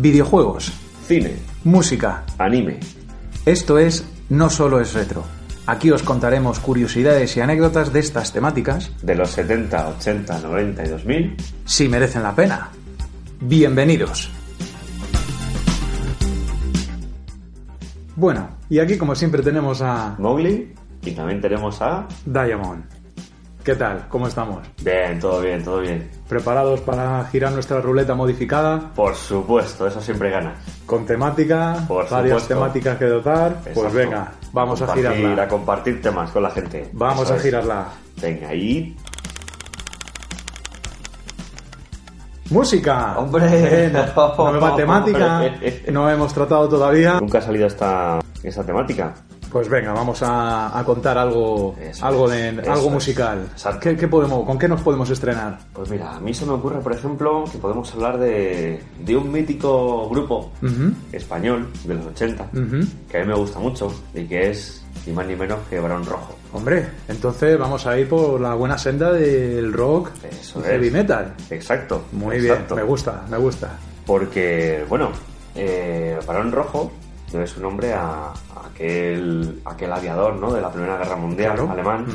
[0.00, 0.72] videojuegos,
[1.06, 2.24] Cine, música.
[2.38, 2.78] anime,
[3.46, 5.24] Esto es No Solo es Retro.
[5.66, 10.88] Aquí os contaremos curiosidades y anécdotas de estas temáticas de los 70, 80, 90 y
[10.88, 11.36] 2000.
[11.64, 12.68] si merecen la pena.
[13.40, 14.30] Bienvenidos.
[18.16, 22.06] Bueno, y aquí como siempre tenemos a Mowgli y también tenemos a...
[22.24, 22.84] Diamond.
[23.68, 24.06] ¿Qué tal?
[24.08, 24.66] ¿Cómo estamos?
[24.82, 26.10] Bien, todo bien, todo bien.
[26.26, 28.94] ¿Preparados para girar nuestra ruleta modificada?
[28.94, 30.54] Por supuesto, eso siempre gana.
[30.86, 32.54] Con temática, Por varias supuesto.
[32.54, 33.56] temáticas que dotar.
[33.74, 35.42] Pues venga, vamos a girarla.
[35.42, 36.88] A compartir temas con la gente.
[36.94, 37.42] Vamos Eso a es.
[37.42, 37.88] girarla.
[38.22, 38.96] Venga, y...
[42.48, 43.18] ¡Música!
[43.18, 43.48] ¡Hombre!
[43.52, 45.42] Eh, no- nueva temática.
[45.92, 47.20] No hemos tratado todavía.
[47.20, 49.12] Nunca ha salido esta, esta temática.
[49.50, 53.48] Pues venga, vamos a, a contar algo, Eso algo, de, algo musical.
[53.80, 55.58] ¿Qué, qué podemos, ¿Con qué nos podemos estrenar?
[55.72, 59.32] Pues mira, a mí se me ocurre, por ejemplo, que podemos hablar de, de un
[59.32, 60.52] mítico grupo
[61.12, 62.86] español de los 80, ujú.
[63.10, 66.04] que a mí me gusta mucho y que es ni más ni menos que Barón
[66.04, 66.34] Rojo.
[66.52, 71.34] Hombre, entonces vamos a ir por la buena senda del rock Eso y heavy metal.
[71.50, 72.04] Exacto.
[72.12, 72.74] Muy exacto.
[72.74, 73.78] bien, me gusta, me gusta.
[74.06, 75.10] Porque, bueno,
[75.54, 76.90] eh, Barón Rojo
[77.32, 78.34] debe su nombre a, a
[78.72, 80.52] aquel, aquel aviador ¿no?
[80.52, 81.70] de la Primera Guerra Mundial Claro.
[81.70, 82.06] alemán.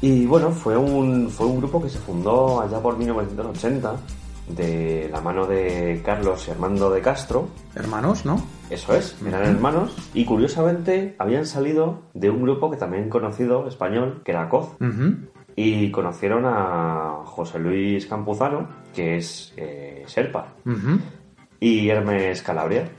[0.00, 3.94] Y bueno, fue un, fue un grupo que se fundó allá por 1980
[4.48, 7.48] de la mano de Carlos y Armando de Castro.
[7.74, 8.42] Hermanos, ¿no?
[8.68, 9.96] Eso es, eran hermanos.
[10.12, 14.68] Y curiosamente habían salido de un grupo que también conocido, español, que era COZ.
[15.56, 20.48] Y conocieron a José Luis Campuzano, que es eh, Serpa.
[21.60, 22.90] Y Hermes Calabria,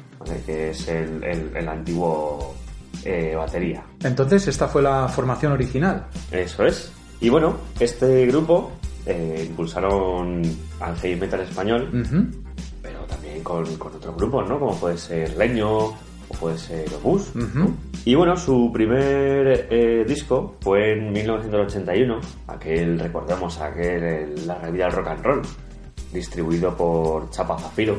[0.46, 2.56] que es el, el- el antiguo
[3.04, 3.84] eh, batería.
[4.04, 6.06] Entonces, esta fue la formación original.
[6.32, 6.92] Eso es.
[7.22, 8.72] Y bueno, este grupo
[9.06, 10.42] eh, impulsaron
[10.80, 11.90] al heavy metal español,
[12.82, 14.60] pero también con, con otros grupos, ¿no?
[14.60, 15.70] Como puede ser Leño
[16.28, 17.30] o puede ser Obús.
[17.36, 17.74] Ujú.
[18.04, 24.90] Y bueno, su primer eh, disco fue en 1981, aquel, recordemos, aquel, el- la revista
[24.90, 25.42] Rock and Roll,
[26.14, 27.98] distribuido por Chapa Zafiro.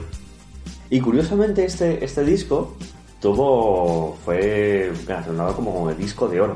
[0.91, 2.77] Y curiosamente este, este disco
[3.21, 6.55] tuvo, fue galardonado como, el disco de oro,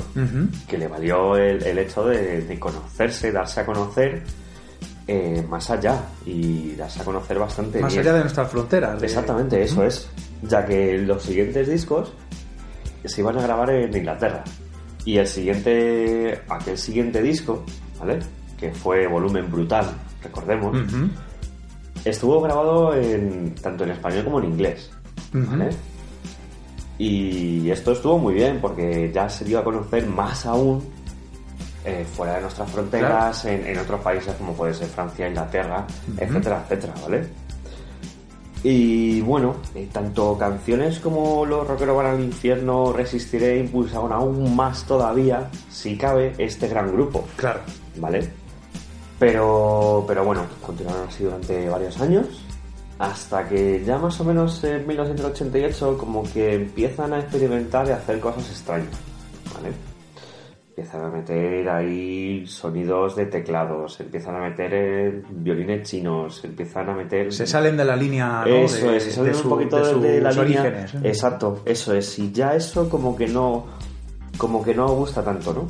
[0.68, 4.22] que le valió el, el hecho de, de conocerse, darse a conocer
[5.08, 8.06] eh, más allá y darse a conocer bastante Más bien.
[8.06, 9.00] allá de nuestras fronteras.
[9.00, 10.08] de- Exactamente, eso es.
[10.42, 12.12] Ya que los siguientes discos
[13.04, 14.44] se iban a grabar en Inglaterra.
[15.04, 17.64] Y el siguiente, aquel siguiente disco,
[17.98, 18.18] ¿vale?
[18.58, 19.86] Que fue Volumen Brutal,
[20.22, 20.76] recordemos.
[22.04, 24.90] Estuvo grabado en, tanto en español como en inglés,
[25.32, 25.70] ¿vale?
[26.98, 30.82] Y esto estuvo muy bien porque ya se dio a conocer más aún
[31.84, 35.86] eh, fuera de nuestras fronteras, en, en otros países como puede ser Francia, Inglaterra,
[36.18, 37.26] etcétera, etcétera, ¿vale?
[38.62, 44.84] Y bueno, eh, tanto canciones como Los Rockeros van al infierno, Resistiré, impulsaron aún más
[44.84, 47.60] todavía, si cabe, este gran grupo, Claro.
[47.96, 48.28] ¿vale?
[49.20, 52.26] Pero, pero bueno, continuaron así durante varios años,
[52.98, 57.96] hasta que ya más o menos en 1988 como que empiezan a experimentar y a
[57.96, 58.88] hacer cosas extrañas,
[59.54, 59.72] ¿vale?
[60.70, 67.30] Empiezan a meter ahí sonidos de teclados, empiezan a meter violines chinos, empiezan a meter...
[67.30, 68.44] Se salen de la línea.
[68.46, 68.54] ¿no?
[68.56, 70.62] Eso de, es, se salen de un su- poquito de de, de la sus línea.
[70.62, 70.94] orígenes.
[70.94, 70.98] ¿eh?
[71.04, 72.18] Exacto, eso es.
[72.18, 73.66] Y ya eso como que no,
[74.38, 75.68] como que no gusta tanto, ¿no?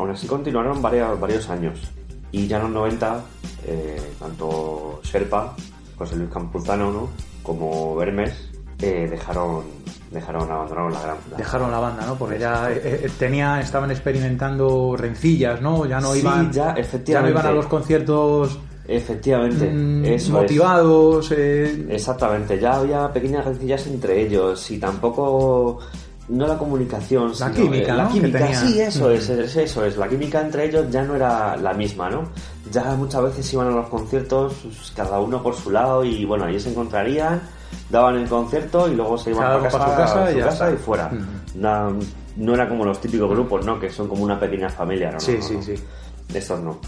[0.00, 1.80] Aún así continuaron varios, varios años.
[2.36, 3.20] Y ya en los 90,
[3.68, 5.54] eh, tanto Sherpa,
[5.96, 7.08] José Luis Campuzano, ¿no?
[7.44, 8.32] Como Vermes,
[8.80, 9.62] eh, dejaron,
[10.10, 11.16] dejaron, abandonaron la gran...
[11.30, 12.16] la- Dejaron la banda, ¿no?
[12.16, 15.86] Porque ya eh, eh, tenía, estaban experimentando rencillas, ¿no?
[15.86, 17.30] Ya no Sí, iban, ya, ya no efectivamente.
[17.30, 21.30] iban a los conciertos Efectivamente, mm, eso motivados.
[21.30, 25.78] Exactamente, ya había pequeñas rencillas entre ellos y tampoco
[26.28, 28.08] no la comunicación, La sino, química, eh, la ¿no?
[28.08, 28.60] que química, tenía.
[28.60, 32.08] sí, eso es, es- eso es, la química entre ellos ya no era la misma,
[32.10, 32.22] ¿no?
[32.72, 36.44] Ya muchas veces iban a los conciertos pues, cada uno por su lado y bueno,
[36.46, 37.42] ahí se encontrarían,
[37.90, 40.72] daban el concierto y luego se iban uno casa, su casa a y ya está.
[40.72, 41.10] y fuera.
[42.36, 43.78] No era como los típicos grupos, ¿no?
[43.78, 45.20] Que son como una pequeña familia, ¿no?
[45.20, 45.74] Sí, No, sí, sí.
[46.34, 46.78] Estos no.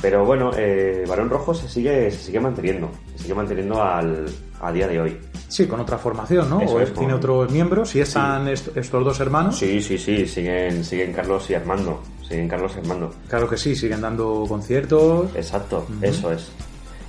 [0.00, 2.88] Pero bueno, eh, Barón Rojo se sigue, se sigue manteniendo.
[3.16, 4.26] Se sigue manteniendo al,
[4.60, 5.16] a día de hoy.
[5.48, 6.60] Sí, con otra formación, ¿no?
[6.60, 7.88] Eso o es, tiene con- otros miembros.
[7.90, 10.26] Si están est- estos dos hermanos, Sí, sí, sí.
[10.26, 12.02] Siguen, siguen Carlos y Armando.
[12.26, 13.14] Siguen Carlos y Armando.
[13.28, 15.30] claro que sí, siguen dando conciertos.
[15.36, 16.50] Exacto, eso es.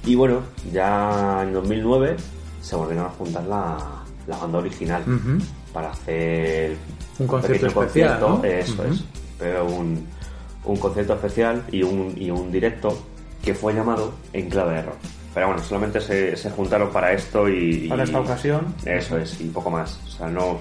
[0.06, 0.42] Y bueno,
[0.72, 2.16] ya en 2009
[2.62, 3.78] se volvieron a juntar la,
[4.28, 5.04] la banda original
[5.74, 6.78] para hacer
[7.20, 8.44] Un concierto especial, concierto, ¿no?
[8.44, 9.04] Eso es.
[9.40, 10.06] Pero un,
[10.66, 12.98] un concierto especial y un, y un directo
[13.44, 14.96] que fue llamado En Clave de Rock.
[15.38, 17.88] Pero bueno, solamente se, se juntaron para esto y...
[17.88, 18.74] Para y- esta ocasión.
[18.84, 20.02] Eso es, y poco más.
[20.08, 20.58] O sea, no...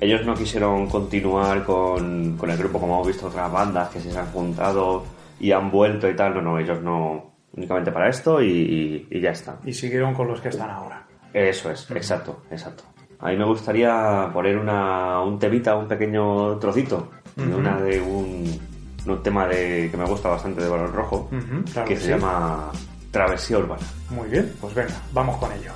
[0.00, 4.18] Ellos no quisieron continuar con, con el grupo como hemos visto otras bandas que se
[4.18, 5.04] han juntado
[5.38, 6.34] y han vuelto y tal.
[6.34, 7.34] No, no, ellos no...
[7.56, 9.60] Únicamente para esto y, y- y ya está.
[9.64, 11.06] Y siguieron con los que están ahora.
[11.32, 12.82] Eso es, exacto, exacto.
[13.20, 18.58] A mí me gustaría poner una, un temita, un pequeño trocito de una de un,
[19.06, 22.06] un tema de, que me gusta bastante de Balón Rojo, Ujú, claro que que se
[22.06, 22.10] sí.
[22.10, 22.72] llama
[23.16, 23.82] Travesía Urbana.
[24.10, 25.72] Muy bien, pues venga, vamos con ello.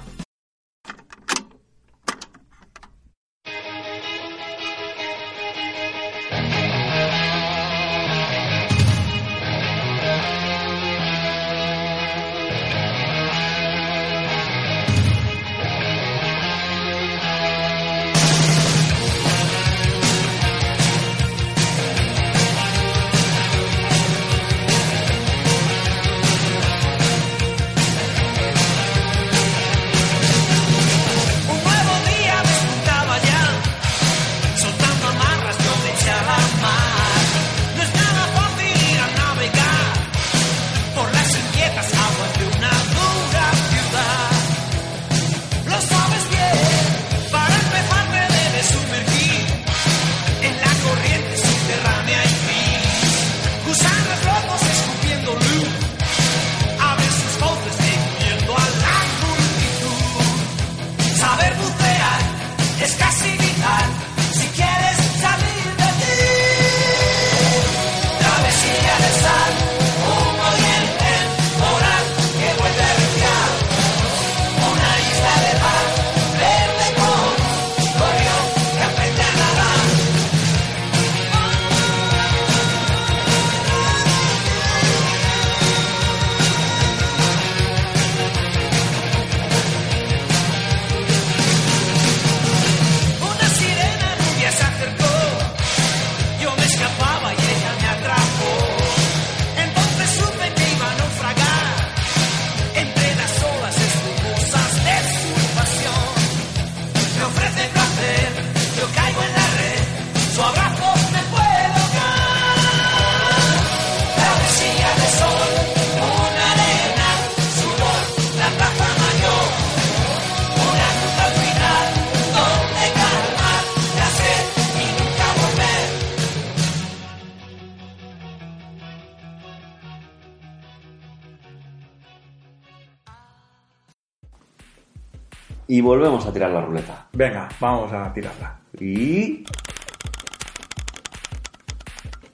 [135.70, 137.06] Y volvemos a tirar la ruleta.
[137.12, 138.58] Venga, vamos a tirarla.
[138.80, 139.44] Y...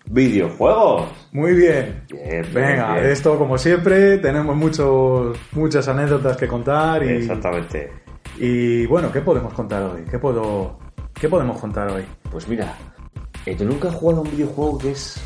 [0.06, 1.10] Videojuegos.
[1.32, 2.02] Muy bien.
[2.08, 3.10] Bien, Venga, bien.
[3.10, 7.92] esto como siempre tenemos muchos, muchas anécdotas que contar y, Exactamente.
[8.38, 10.04] y bueno, ¿qué podemos contar hoy?
[10.10, 10.78] ¿Qué, puedo,
[11.12, 12.06] ¿Qué podemos contar hoy?
[12.32, 12.72] Pues mira,
[13.44, 15.22] eh, ¿tú nunca has jugado a un videojuego que es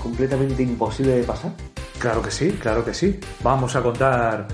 [0.00, 1.50] completamente imposible de pasar?
[1.98, 3.18] Claro que sí, claro que sí.
[3.42, 4.46] Vamos a contar,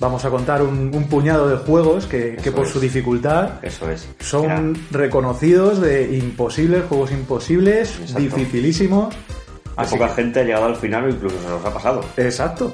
[0.00, 2.72] vamos a contar un, un puñado de juegos que, por es.
[2.72, 4.08] su dificultad Eso es.
[4.20, 8.20] son reconocidos de imposibles, juegos imposibles, Exacto.
[8.20, 9.14] dificilísimos.
[9.14, 12.00] Mira, Así poca que- gente ha llegado al final o incluso se los ha pasado.
[12.16, 12.72] Exacto.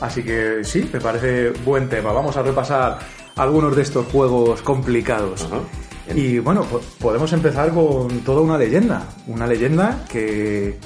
[0.00, 2.12] Así que sí, me parece buen tema.
[2.12, 2.98] Vamos a repasar
[3.36, 5.46] algunos de estos juegos complicados.
[6.14, 9.04] Y bueno, po- podemos empezar con toda una leyenda.
[9.28, 10.78] Una leyenda que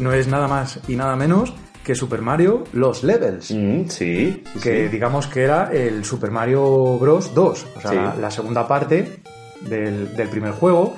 [0.00, 1.54] no es nada más y nada menos
[1.88, 3.50] que Super Mario Los Levels.
[3.50, 4.88] Mm, sí, sí, Que sí.
[4.88, 7.34] digamos que era el Super Mario Bros.
[7.34, 7.66] 2.
[7.76, 7.96] O sea, Sí.
[7.96, 9.20] la, la segunda parte
[9.62, 10.94] del, del primer juego.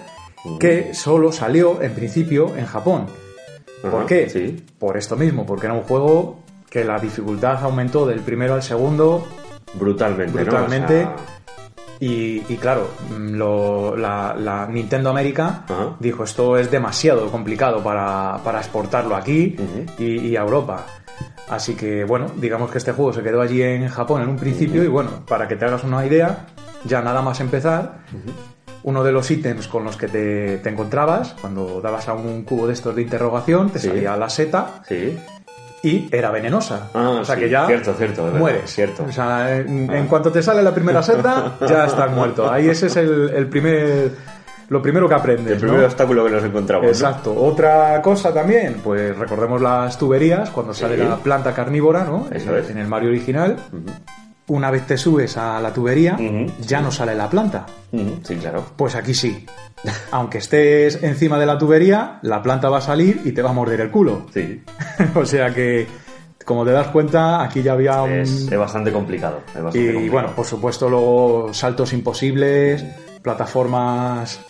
[0.58, 3.06] Que solo salió en principio en Japón.
[3.82, 4.28] ¿Por Ajá, qué?
[4.28, 4.64] Sí.
[4.80, 9.26] Por esto mismo, porque era un juego que la dificultad aumentó del primero al segundo
[9.74, 10.40] Brutalmente, ¿no?
[10.50, 10.94] Brutalmente.
[11.04, 11.16] O sea,
[12.00, 15.96] y, y claro, mm, lo- la, la Nintendo América Ajá.
[16.00, 19.54] dijo esto es demasiado complicado para, para exportarlo aquí
[19.98, 20.86] y, y a Europa.
[21.48, 24.82] Así que bueno, digamos que este juego se quedó allí en Japón en un principio
[24.84, 26.46] y bueno, para que te hagas una idea,
[26.84, 27.98] ya nada más empezar,
[28.84, 32.66] uno de los ítems con los que te, te encontrabas, cuando dabas a un cubo
[32.66, 33.88] de estos de interrogación, te Sí.
[33.88, 35.18] salía la seta Sí.
[35.82, 36.90] Y era venenosa.
[36.94, 38.70] Ah, o sea sí, que ya cierto, cierto, de verdad, mueres.
[38.74, 39.04] cierto.
[39.08, 42.50] O sea, en, en cuanto te sale la primera seta, ya estás muerto.
[42.50, 44.10] Ahí ese es el, el primer,
[44.68, 45.54] lo primero que aprendes.
[45.54, 45.86] El primer ¿no?
[45.86, 46.84] obstáculo que nos encontramos.
[46.84, 46.90] ¿no?
[46.90, 47.34] Exacto.
[47.34, 52.28] Otra cosa también, pues recordemos las tuberías cuando sale la planta carnívora, ¿no?
[52.30, 52.70] Eso es.
[52.70, 53.56] En el Mario original.
[54.50, 56.18] Una vez te subes a la tubería,
[56.60, 57.66] ya no sale la planta.
[58.24, 58.64] Sí, claro.
[58.76, 59.46] Pues aquí sí.
[60.10, 63.52] Aunque estés encima de la tubería, la planta va a salir y te va a
[63.52, 64.26] morder el culo.
[64.34, 64.62] Sí.
[65.14, 65.86] o sea que
[66.44, 68.10] Como te das cuenta, aquí ya había un...
[68.10, 69.38] Es, es bastante complicado.
[69.54, 70.12] es bastante Y complicado.
[70.12, 72.84] bueno, por supuesto luego saltos imposibles,
[73.22, 74.40] plataformas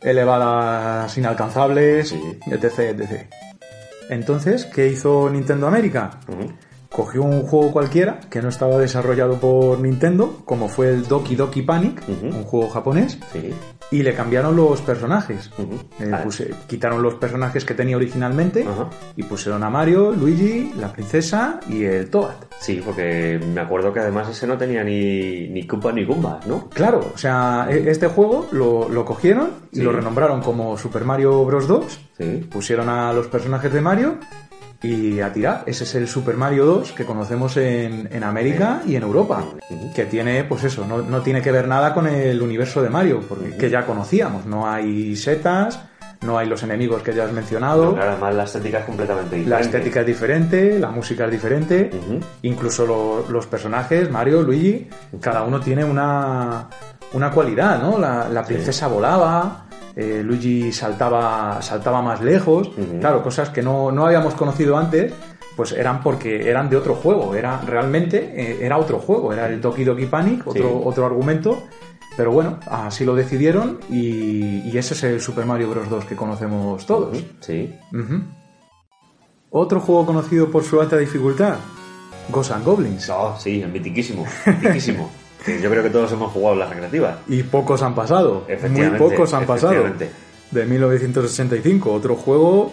[0.00, 2.38] elevadas inalcanzables, Sí.
[2.50, 3.26] etc, etc.
[4.08, 6.18] Entonces, ¿qué hizo Nintendo América?
[6.28, 6.50] Ujú.
[6.94, 11.62] Cogió un juego cualquiera que no estaba desarrollado por Nintendo, como fue el Doki Doki
[11.62, 13.50] Panic, un juego japonés, Sí.
[13.90, 15.50] y le cambiaron los personajes.
[15.98, 18.90] Eh, puse- quitaron los personajes que tenía originalmente Ajá.
[19.16, 22.34] y pusieron a Mario, Luigi, la princesa y el Toad.
[22.60, 26.68] Sí, porque me acuerdo que además ese no tenía ni, ni Koopa ni Goomba, ¿no?
[26.70, 29.82] Claro, o sea, e- este juego lo, lo cogieron y Sí.
[29.82, 31.66] lo renombraron como Super Mario Bros.
[31.66, 32.46] 2, Sí.
[32.50, 34.14] pusieron a los personajes de Mario
[34.84, 35.62] y a tirar.
[35.66, 39.44] Ese es el Super Mario 2 que conocemos en, en América y en Europa,
[39.94, 43.20] que tiene, pues eso, no, no tiene que ver nada con el universo de Mario,
[43.28, 45.80] porque que ya conocíamos, no hay setas,
[46.22, 47.82] no hay los enemigos que ya has mencionado.
[47.82, 49.50] Pero claro, además la estética es completamente diferente.
[49.50, 51.90] La estética es diferente, la música es diferente,
[52.42, 54.88] incluso lo- los personajes, Mario, Luigi,
[55.20, 56.68] cada uno tiene una,
[57.12, 57.98] una cualidad, ¿no?
[57.98, 62.70] La, la princesa volaba, eh, Luigi saltaba, saltaba más lejos,
[63.00, 65.12] claro, cosas que no, no habíamos conocido antes,
[65.56, 69.60] pues eran porque eran de otro juego, era realmente eh, era otro juego, era el
[69.60, 70.80] Doki Doki Panic, otro, Sí.
[70.84, 71.62] otro argumento,
[72.16, 75.88] pero bueno, así lo decidieron y, y ese es el Super Mario Bros.
[75.88, 77.16] 2 que conocemos todos.
[77.40, 77.74] Sí.
[79.50, 81.56] Otro juego conocido por su alta dificultad,
[82.30, 83.08] Ghosts and Goblins.
[83.08, 84.24] No, sí, es mitiquísimo.
[84.46, 85.10] Mitiquísimo.
[85.46, 87.16] Yo creo que todos hemos jugado las recreativas.
[87.28, 88.46] Y pocos han pasado.
[88.70, 89.84] Muy pocos han pasado.
[90.50, 91.92] De 1985.
[91.92, 92.72] Otro juego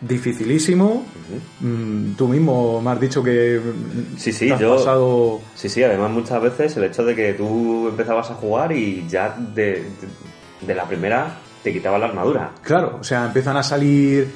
[0.00, 1.04] dificilísimo.
[1.60, 3.60] Mm, tú mismo me has dicho que
[4.16, 5.40] Sí, sí, te has yo- pasado...
[5.54, 9.34] Sí, sí, además muchas veces el hecho de que tú empezabas a jugar y ya
[9.38, 12.50] de, de, de la primera te quitaba la armadura.
[12.62, 14.28] Claro, o sea, empiezan a salir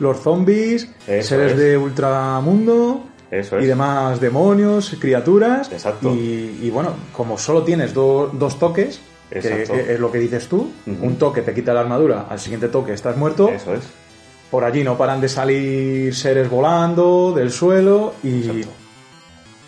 [0.00, 1.58] los zombies, Eso seres es.
[1.58, 3.64] de ultramundo Eso es.
[3.64, 5.72] y demás demonios, criaturas.
[5.72, 6.14] Exacto.
[6.14, 10.70] Y, y bueno, como solo tienes do- dos toques, que es lo que dices tú,
[10.86, 13.48] un toque te quita la armadura, al siguiente toque estás muerto.
[13.48, 13.84] Eso es.
[14.50, 18.68] Por allí no paran de salir seres volando del suelo y Exacto.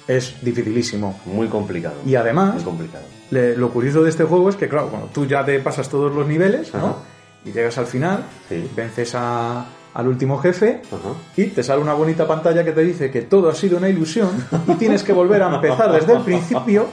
[0.09, 1.19] es dificilísimo.
[1.25, 1.95] Muy complicado.
[2.05, 3.05] Y además, Muy complicado.
[3.31, 6.15] le- lo curioso de este juego es que, claro, cuando tú ya te pasas todos
[6.15, 6.99] los niveles, ¿no?
[7.47, 8.69] Y llegas al final, Sí.
[8.77, 9.65] vences a-
[9.95, 11.15] al último jefe Ajá.
[11.37, 14.31] y te sale una bonita pantalla que te dice que todo ha sido una ilusión
[14.69, 16.89] y tienes que volver a empezar desde el principio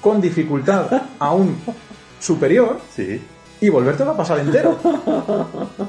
[0.00, 0.86] con dificultad
[1.18, 1.56] aún
[2.18, 3.22] superior Sí.
[3.60, 4.78] y volvértelo a pasar entero.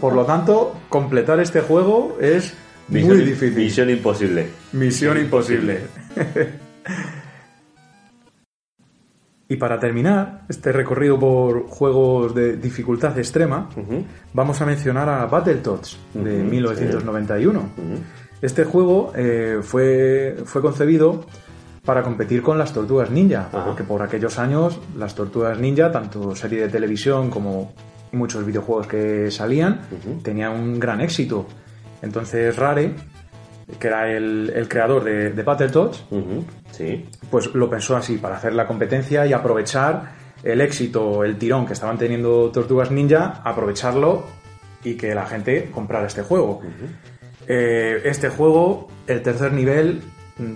[0.02, 2.54] Por lo tanto, completar este juego es
[2.88, 3.56] Misión, muy difícil.
[3.56, 4.50] Misión imposible.
[4.74, 5.82] Misión imposible.
[9.52, 13.68] y para terminar este recorrido por juegos de dificultad extrema,
[14.32, 17.60] vamos a mencionar a Battletoads de Ujú, 1991.
[17.60, 17.68] Ujú.
[18.42, 21.26] Este juego eh, fue, fue concebido
[21.84, 23.66] para competir con las tortugas ninja, Ajá.
[23.66, 27.74] porque por aquellos años las tortugas ninja, tanto serie de televisión como
[28.12, 29.82] muchos videojuegos que salían,
[30.24, 31.48] tenían un gran éxito.
[32.04, 32.94] Entonces Rare,
[33.80, 36.06] que era el, el creador de, de Battletoads.
[36.72, 37.10] Sí.
[37.30, 41.74] pues lo pensó así, para hacer la competencia y aprovechar el éxito, el tirón que
[41.74, 44.24] estaban teniendo Tortugas Ninja, aprovecharlo
[44.84, 46.62] y que la gente comprara este juego.
[47.48, 50.02] Eh, este juego, el tercer nivel,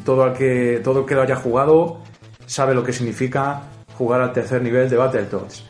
[0.05, 2.00] todo el, que, todo el que lo haya jugado
[2.46, 3.63] sabe lo que significa
[3.98, 5.70] jugar al tercer nivel de Battletoads.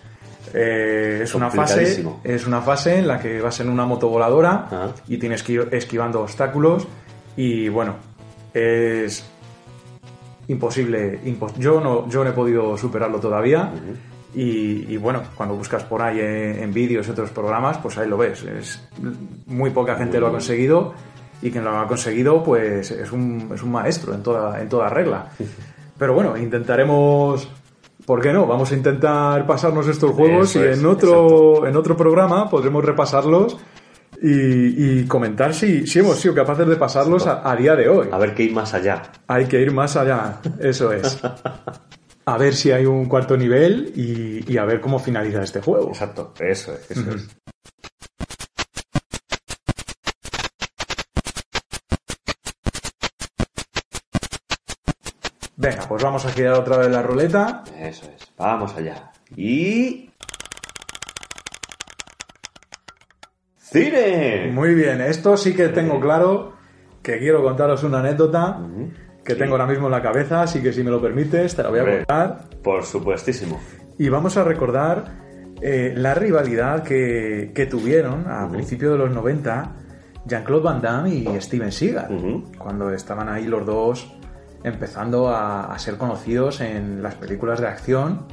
[0.54, 4.94] Eh, es una fase es una fase en la que vas en una motovoladora Ajá.
[5.08, 6.88] y tienes que ir esquivando obstáculos
[7.36, 7.96] y bueno
[8.54, 9.26] es
[10.48, 13.72] imposible impo- yo no yo no he podido superarlo todavía.
[14.36, 18.08] Y, y bueno cuando buscas por ahí en, en vídeos y otros programas pues ahí
[18.10, 18.44] lo ves.
[18.44, 18.88] Es
[19.46, 20.94] muy poca gente lo ha conseguido
[21.42, 24.90] y quien lo ha conseguido pues es un, es un maestro en toda en toda
[24.90, 25.30] regla.
[25.98, 27.48] Pero bueno intentaremos
[28.06, 28.46] ¿Por qué no?
[28.46, 32.84] Vamos a intentar pasarnos estos juegos Eso y es, en otro, en otro programa podremos
[32.84, 33.56] repasarlos
[34.22, 38.08] y, y comentar si, si hemos sido capaces de pasarlos a, a día de hoy.
[38.12, 39.02] A ver qué hay más allá.
[39.28, 41.20] Hay que ir más allá, eso es.
[42.26, 45.90] A ver si hay un cuarto nivel y, y a ver cómo finaliza este juego.
[45.90, 46.34] Exacto.
[46.40, 46.92] Eso es.
[46.92, 47.28] Eso es.
[55.56, 57.64] Venga, pues vamos a girar otra vez la ruleta.
[57.78, 58.28] Eso es.
[58.38, 59.12] Vamos allá.
[59.36, 60.10] Y.
[63.74, 64.52] ¡Cine!
[64.54, 66.54] Muy bien, esto sí que tengo claro
[67.02, 68.60] que quiero contaros una anécdota
[69.26, 69.40] que Sí.
[69.40, 71.80] tengo ahora mismo en la cabeza, así que si me lo permites te la voy
[71.80, 72.50] a contar.
[72.64, 73.60] Por supuestísimo.
[73.98, 75.06] Y vamos a recordar
[75.62, 79.72] eh, la rivalidad que, que tuvieron a principios de los 90
[80.26, 84.14] Jean-Claude Van Damme y Steven Seagal, cuando estaban ahí los dos
[84.64, 88.28] empezando a, a ser conocidos en las películas de acción.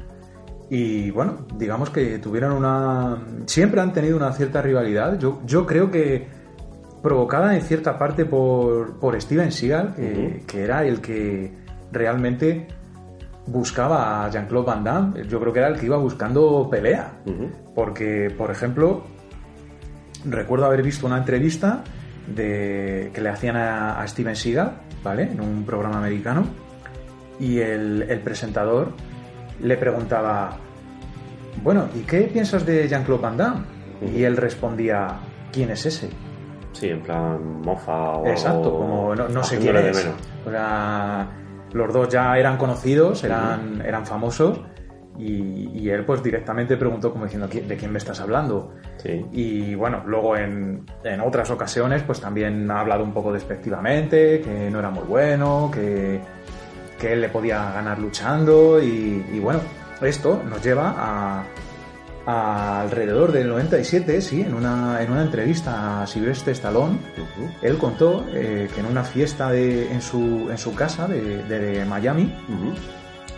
[0.70, 3.18] Y bueno, digamos que tuvieron una.
[3.46, 5.18] Siempre han tenido una cierta rivalidad.
[5.18, 6.28] Yo, yo creo que
[7.02, 11.52] provocada en cierta parte por, por Steven Seagal, que, era el que
[11.90, 12.68] realmente
[13.46, 15.26] buscaba a Jean-Claude Van Damme.
[15.26, 17.14] Yo creo que era el que iba buscando pelea.
[17.74, 19.02] Porque, por ejemplo,
[20.24, 21.82] recuerdo haber visto una entrevista
[22.32, 25.24] de, que le hacían a, a Steven Seagal, ¿vale?
[25.24, 26.44] En un programa americano.
[27.40, 28.92] Y el, el presentador
[29.62, 30.56] le preguntaba,
[31.62, 33.64] bueno, ¿y qué piensas de Jean-Claude Van Damme?
[34.14, 35.18] Y él respondía,
[35.52, 36.08] ¿quién es ese?
[36.72, 38.26] Sí, en plan mofa o...
[38.26, 39.84] Exacto, como no, no sé quién es.
[39.84, 40.20] de menos.
[40.46, 41.28] O sea,
[41.72, 44.60] los dos ya eran conocidos, eran, eran famosos.
[45.18, 48.72] Y, y él pues directamente preguntó como diciendo, "¿Qui- ¿de quién me estás hablando?
[48.96, 49.26] Sí.
[49.32, 54.70] Y bueno, luego en, en otras ocasiones pues también ha hablado un poco despectivamente, que
[54.70, 56.20] no era muy bueno, que,
[57.00, 59.60] que él le podía ganar luchando y, y bueno,
[60.02, 61.44] esto nos lleva a,
[62.26, 67.50] a alrededor del 97, sí, en una, en una entrevista a Sylvester Stallone, Ujú.
[67.62, 71.84] él contó eh, que en una fiesta de, en, su, en su casa de, de
[71.86, 72.74] Miami, Ujú.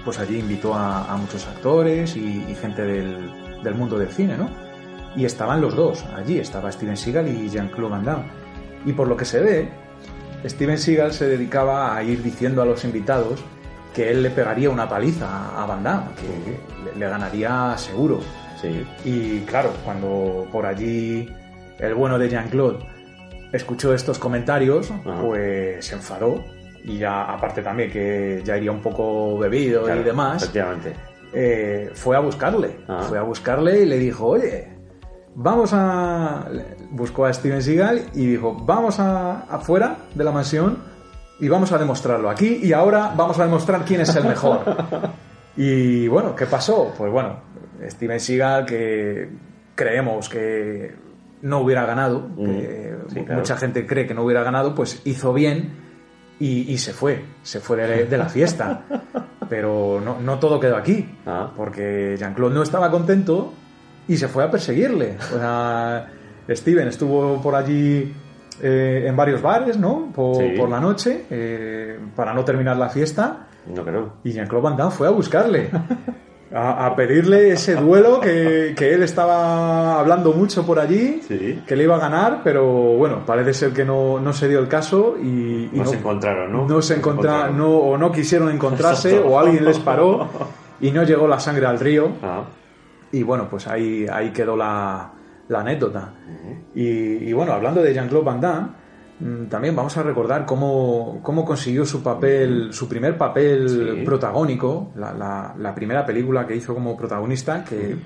[0.05, 4.37] pues allí invitó a, a muchos actores y, y gente del, del mundo del cine,
[4.37, 4.51] ¿no?
[5.15, 8.25] Y estaban los dos allí, estaba Steven Seagal y Jean-Claude Van Damme.
[8.87, 9.69] Y por lo que se ve,
[10.45, 13.43] Steven Seagal se dedicaba a ir diciendo a los invitados
[13.95, 18.21] que él le pegaría una paliza a Van Damme, que le, le ganaría seguro.
[18.61, 18.87] Sí.
[19.05, 21.29] Y claro, cuando por allí
[21.79, 22.79] el bueno de Jean-Claude
[23.53, 25.21] escuchó estos comentarios, Ajá.
[25.21, 26.43] pues se enfadó.
[26.85, 30.51] Y ya, aparte también que ya iría un poco bebido Claro, y demás,
[31.33, 32.77] eh, fue a buscarle.
[33.09, 34.72] Fue a buscarle y le dijo, oye,
[35.35, 36.47] vamos a...
[36.91, 40.79] Buscó a Steven Seagal y dijo, vamos a, afuera de la mansión
[41.41, 44.61] y vamos a demostrarlo aquí y ahora vamos a demostrar quién es el mejor.
[45.57, 46.93] y bueno, ¿qué pasó?
[46.97, 47.37] Pues bueno,
[47.89, 49.31] Steven Seagal que
[49.75, 50.95] creemos que
[51.43, 53.41] no hubiera ganado, que Mm, claro.
[53.41, 55.73] mucha gente cree que no hubiera ganado, pues hizo bien
[56.39, 58.83] y, y se fue, se fue de, de la fiesta.
[59.49, 61.51] Pero no, no todo quedó aquí, Ah.
[61.57, 63.53] porque Jean-Claude no estaba contento
[64.09, 65.17] y se fue a perseguirle.
[65.35, 66.09] O sea,
[66.51, 68.13] Steven estuvo por allí
[68.63, 70.11] eh, en varios bares, ¿no?
[70.15, 70.55] Por, Sí.
[70.59, 74.13] por la noche, eh, para no terminar la fiesta, No creo.
[74.25, 75.71] y Jean-Claude Van Damme fue a buscarle.
[76.55, 81.63] A, a pedirle ese duelo que, que él estaba hablando mucho por allí, Sí.
[81.67, 84.69] que le iba a ganar, pero bueno, parece ser que no, no se dio el
[84.69, 86.69] caso y, y No se encontraron, ¿no?
[86.69, 87.57] no se encontra- encontraron.
[87.57, 89.31] no, o no quisieron encontrarse Exacto.
[89.31, 90.29] o alguien les paró
[90.83, 92.43] y no llegó la sangre al río Ah.
[93.13, 95.13] Y bueno pues ahí, ahí quedó la,
[95.49, 96.15] la anécdota
[96.75, 98.69] y, y bueno hablando de Jean-Claude Van Damme
[99.21, 104.03] mm, también vamos a recordar cómo, cómo consiguió su papel su primer papel Sí.
[104.05, 107.97] protagónico la, la- la primera película que hizo como protagonista que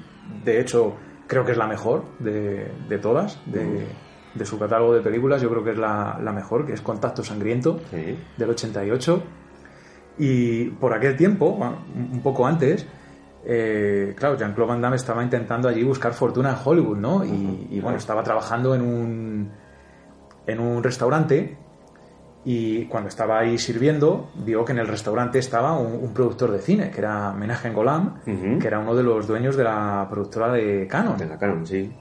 [0.45, 0.95] de hecho
[1.29, 3.87] creo que es la mejor de, de todas de,
[4.35, 7.23] de su catálogo de películas yo creo que es la, la mejor que es Contacto
[7.23, 8.19] Sangriento Sí.
[8.37, 9.23] del 88.
[10.19, 11.59] Y por aquel tiempo,
[11.95, 12.87] un poco antes,
[13.49, 17.25] eh, claro, Jean-Claude Van Damme estaba intentando allí buscar fortuna en Hollywood, ¿no?
[17.25, 19.51] Y, y, bueno, estaba trabajando en un,
[20.47, 21.57] en un restaurante
[22.45, 26.59] y cuando estaba ahí sirviendo, vio que en el restaurante estaba un, un productor de
[26.59, 28.59] cine, que era Menachem Golan, Ujú.
[28.61, 31.17] que era uno de los dueños de la productora de Canon.
[31.17, 31.93] De la Canon, sí.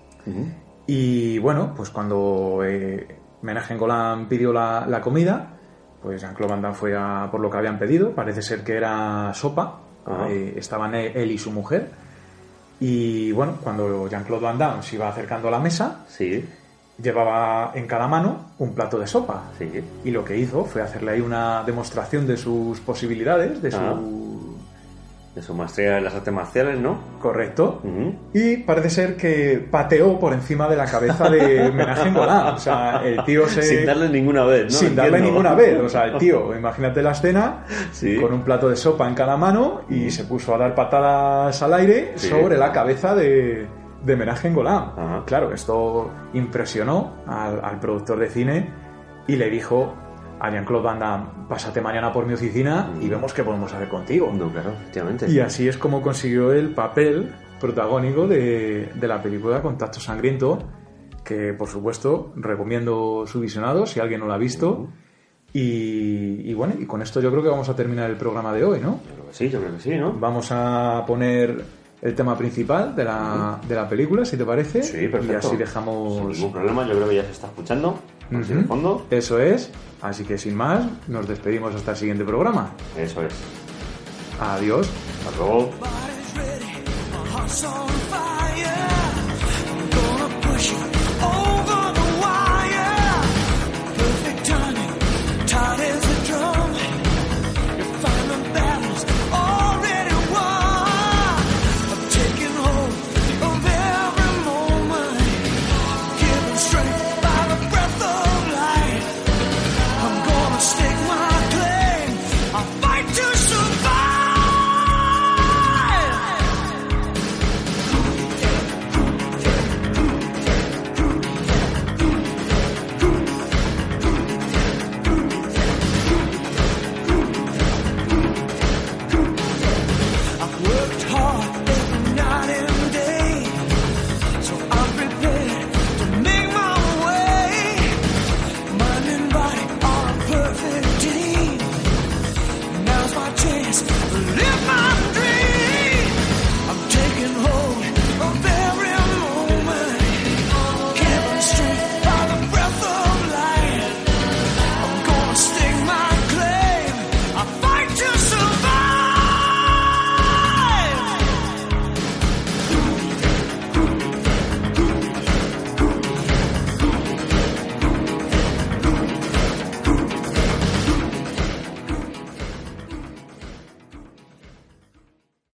[0.87, 3.07] Y bueno, pues cuando eh,
[3.41, 5.57] Menachem Golan pidió la, la comida,
[6.01, 8.11] pues Jean-Claude Van Damme fue a por lo que habían pedido.
[8.13, 9.81] Parece ser que era sopa.
[10.29, 11.89] Eh, estaban él, él y su mujer.
[12.79, 16.45] Y bueno, cuando Jean-Claude Van Damme se iba acercando a la mesa, Sí.
[17.01, 19.43] llevaba en cada mano un plato de sopa.
[19.57, 19.69] Sí.
[20.03, 23.77] Y lo que hizo fue hacerle ahí una demostración de sus posibilidades, de su...
[25.35, 26.97] De su maestría en las artes marciales, ¿no?
[27.21, 27.81] Correcto.
[28.33, 31.69] Y parece ser que pateó por encima de la cabeza de
[32.15, 32.53] Golan.
[32.53, 33.61] O sea, el tío se...
[33.61, 34.69] Sin darle ninguna vez, ¿no?
[34.79, 35.77] sin darle ninguna vez.
[35.81, 38.15] O sea, el tío, imagínate la escena, Sí.
[38.15, 41.73] con un plato de sopa en cada mano y se puso a dar patadas al
[41.73, 42.29] aire Sí.
[42.29, 43.67] sobre la cabeza de,
[44.05, 44.91] de Menachem Golan.
[44.97, 45.23] Ajá.
[45.25, 48.69] Claro, esto impresionó al, al productor de cine
[49.27, 49.95] y le dijo
[50.45, 54.31] a Jean-Claude Van Damme, pásate mañana por mi oficina y vemos qué podemos hacer contigo.
[54.33, 55.29] No, claro, efectivamente.
[55.29, 60.59] Y así es como consiguió el papel protagónico de, de la película Contacto Sangriento,
[61.23, 64.87] que por supuesto recomiendo su visionado si alguien no lo ha visto.
[65.53, 68.65] Y, y bueno, y con esto yo creo que vamos a terminar el programa de
[68.65, 68.99] hoy, ¿no?
[69.07, 70.11] Yo creo que sí, yo creo que sí, ¿no?
[70.11, 71.63] Vamos a poner
[72.01, 74.83] el tema principal de la, de la película, si te parece.
[74.83, 75.31] Sí, perfecto.
[75.31, 76.21] Y así Sin dejamos...
[76.37, 77.97] ningún problema, yo creo que ya se está escuchando.
[78.31, 79.05] Así de fondo.
[79.09, 79.71] Eso es.
[80.01, 82.71] Así que sin más, nos despedimos hasta el siguiente programa.
[82.97, 83.33] Eso es.
[84.39, 84.87] Adiós.
[85.25, 85.71] Hasta luego.